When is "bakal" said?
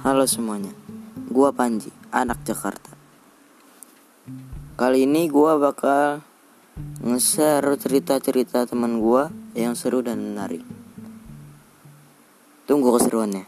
5.60-6.24